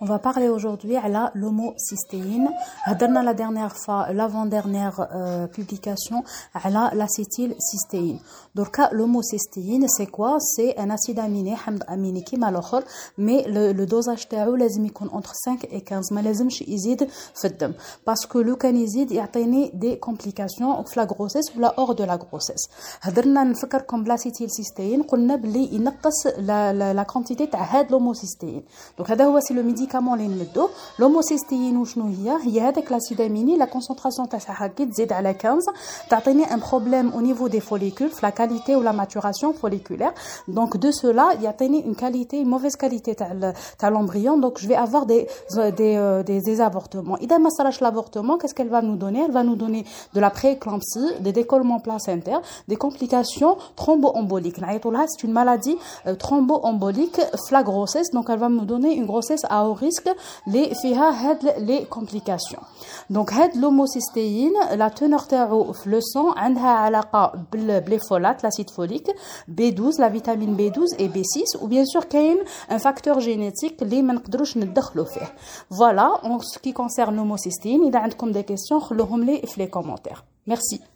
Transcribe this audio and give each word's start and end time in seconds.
On 0.00 0.04
va 0.04 0.18
parler 0.18 0.48
aujourd'hui 0.48 0.96
à 0.96 1.30
l'homocystéine. 1.34 2.48
هضرنا 2.84 3.22
la 3.22 3.34
dernière 3.34 3.76
fois, 3.76 4.12
l'avant-dernière 4.12 5.08
euh, 5.14 5.46
publication 5.46 6.24
à 6.54 6.70
l'acétylcystéine. 6.94 8.18
Donc 8.54 8.78
l'homocystéine 8.92 9.86
c'est 9.88 10.06
quoi 10.06 10.38
C'est 10.40 10.76
un 10.78 10.90
acide 10.90 11.18
aminé 11.18 11.54
حمض 11.54 11.82
aminé 11.82 12.20
كيما 12.24 12.48
الاخر 12.48 12.82
mais 13.18 13.44
le, 13.46 13.72
le 13.72 13.86
dosage 13.86 14.26
تاعو 14.30 14.56
لازم 14.56 14.84
يكون 14.84 15.08
entre 15.08 15.32
5 15.34 15.64
et 15.70 15.80
15 15.84 16.12
ما 16.12 16.20
لازمش 16.20 16.62
يزيد 16.62 17.08
في 17.34 17.44
الدم 17.44 17.72
parce 18.10 18.26
que 18.26 18.36
لو 18.36 18.56
كان 18.56 18.76
يزيد 18.76 19.12
يعطيني 19.12 19.72
des 19.74 20.08
complications 20.08 20.82
في 20.86 21.00
la 21.00 21.06
grossesse 21.06 21.56
ولا 21.56 21.74
hors 21.78 21.94
de 21.94 22.04
la 22.04 22.16
grossesse. 22.16 22.70
هضرنا 23.02 23.44
نفكركم 23.44 24.04
بالاسيتيلسيستين 24.04 25.02
قلنا 25.02 25.36
بلي 25.36 25.74
ينقص 25.74 26.26
la, 26.26 26.72
la, 26.72 26.94
la 26.94 27.04
quantité 27.04 27.50
تاع 27.52 27.62
هاد 27.62 27.88
l'homocystéine. 27.92 28.62
Donc 29.00 29.10
هذا 29.10 29.24
هو 29.24 29.40
سي 29.40 29.54
لو 29.54 29.62
médicament 29.86 30.12
اللي 30.14 30.28
نمدو 30.28 30.68
l'homocystéine 30.98 31.76
وشنو 31.76 32.06
هي 32.06 32.38
هي 32.42 32.60
هذاك 32.60 32.92
لاسيد 32.92 33.20
اميني 33.20 33.56
لا 33.56 33.64
كونسونطراسيون 33.64 34.28
تاعها 34.28 34.66
كي 34.66 34.86
تزيد 34.86 35.12
على 35.12 35.34
15 35.42 35.72
تعطيني 36.10 36.54
ان 36.54 36.60
بروبليم 36.70 37.08
او 37.08 37.20
نيفو 37.20 37.46
دي 37.46 37.60
فوليكول 37.60 38.10
في 38.10 38.26
لا 38.26 38.30
كاليتي 38.30 38.76
ولا 38.76 38.92
ماتوراسيون 38.92 39.52
فوليكولير 39.52 40.10
دونك 40.48 40.76
دو 40.76 40.90
سولا 40.90 41.32
يعطيني 41.32 41.84
اون 41.84 41.94
كاليتي 41.94 42.44
موفيز 42.44 42.76
كاليتي 42.76 43.14
تاع 43.14 43.52
تاع 43.78 43.90
l'embryon 43.90 44.36
donc 44.44 44.58
je 44.58 44.66
vais 44.68 44.80
avoir 44.86 45.06
des 45.06 45.26
des 45.80 45.94
des, 46.28 46.40
des 46.40 46.60
avortements 46.60 47.18
اذا 47.20 47.38
ما 47.38 47.48
صراش 47.50 47.82
l'avortement 47.82 48.38
qu'est-ce 48.38 48.54
qu'elle 48.54 48.68
va 48.68 48.82
nous 48.82 48.96
donner 48.96 49.20
elle 49.26 49.32
va 49.32 49.44
nous 49.44 49.56
donner 49.56 49.84
de 50.14 50.20
la 50.20 50.30
prééclampsie 50.30 51.10
des 51.20 51.32
décollements 51.32 51.80
placentaires 51.80 52.42
des 52.68 52.76
complications 52.76 53.56
thromboemboliques 53.76 54.60
c'est 55.12 55.22
une 55.26 55.32
maladie 55.32 55.76
euh, 56.06 56.14
thromboembolique 56.14 57.20
la 57.52 57.62
grossesse 57.62 58.10
donc 58.16 58.26
elle 58.30 58.38
va 58.38 58.48
me 58.48 58.64
donner 58.72 58.92
une 59.00 59.06
grossesse 59.12 59.44
à 59.48 59.66
haut 59.66 59.74
risque 59.84 60.10
les 60.46 60.74
فيها 60.74 61.38
les 61.58 61.84
complications 61.96 62.62
donc 63.10 63.30
l'homocystéine 63.54 64.58
la 64.76 64.90
teneur 64.90 65.26
تاعو 65.28 65.72
في 65.72 65.90
le 65.90 66.00
sang 66.00 66.38
عندها 66.38 66.68
علاقه 66.68 67.32
بلي 67.52 67.98
فولات 67.98 68.46
l'acide 68.46 68.70
folique 68.70 69.10
B12 69.48 69.98
la 69.98 70.08
vitamine 70.08 70.56
B12 70.56 70.94
et 70.98 71.08
B6 71.08 71.62
ou 71.62 71.66
bien 71.68 71.84
sûr 71.84 72.04
كاين 72.04 72.38
un 72.70 72.78
facteur 72.78 73.20
génétique 73.20 73.82
اللي 73.82 74.02
ما 74.02 74.12
نقدروش 74.12 74.56
ندخلوا 74.56 75.04
فيه 75.04 75.34
voilà 75.70 76.20
en 76.22 76.38
ce 76.38 76.58
qui 76.58 76.72
concerne 76.72 77.16
l'homocystéine 77.16 77.86
اذا 77.86 77.98
عندكم 77.98 78.32
des 78.32 78.44
questions 78.44 78.78
خلوهم 78.78 79.24
لي 79.24 79.42
في 79.46 79.66
les 79.66 79.70
commentaires 79.78 80.22
merci 80.50 80.95